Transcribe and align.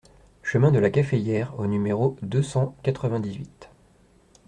Chemin 0.41 0.71
de 0.71 0.79
la 0.79 0.89
Caféière 0.89 1.59
au 1.59 1.67
numéro 1.67 2.15
deux 2.23 2.41
cent 2.41 2.75
quatre-vingt-dix-huit 2.81 3.69